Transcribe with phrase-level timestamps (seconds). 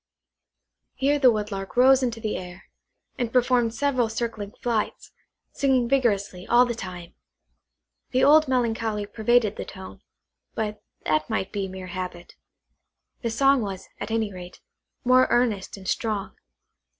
[0.95, 2.63] Here the Woodlark rose into the air,
[3.19, 5.11] and performed several circling flights,
[5.51, 7.13] singing vigorously all the time.
[8.09, 10.01] The old melancholy pervaded the tone,
[10.55, 12.33] but that might be mere habit.
[13.21, 14.59] The song was, at any rate,
[15.03, 16.35] more earnest and strong.